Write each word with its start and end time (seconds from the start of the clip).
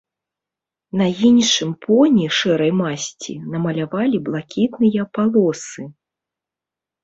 На 1.01 1.07
іншым 1.29 1.69
поні 1.85 2.25
шэрай 2.39 2.73
масці 2.81 3.37
намалявалі 3.53 4.17
блакітныя 4.31 5.01
палосы. 5.19 5.83